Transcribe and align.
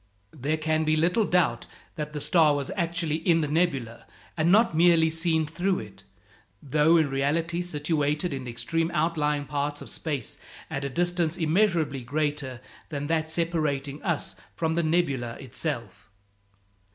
There 0.33 0.57
can 0.57 0.83
be 0.83 0.95
little 0.95 1.25
doubt 1.25 1.67
that 1.93 2.11
the 2.11 2.19
star 2.19 2.55
was 2.55 2.71
actually 2.75 3.17
in 3.17 3.41
the 3.41 3.47
nebula, 3.47 4.07
and 4.35 4.51
not 4.51 4.75
merely 4.75 5.11
seen 5.11 5.45
through 5.45 5.77
it, 5.77 6.03
though 6.59 6.97
in 6.97 7.07
reality 7.07 7.61
situated 7.61 8.33
in 8.33 8.45
the 8.45 8.49
extreme 8.49 8.89
outlying 8.95 9.45
part 9.45 9.79
of 9.79 9.91
space 9.91 10.39
at 10.71 10.83
a 10.83 10.89
distance 10.89 11.37
immeasurably 11.37 12.01
greater 12.03 12.61
than 12.89 13.05
that 13.05 13.29
separating 13.29 14.01
us 14.01 14.35
from 14.55 14.73
the 14.73 14.81
nebula 14.81 15.33
itself. 15.35 16.09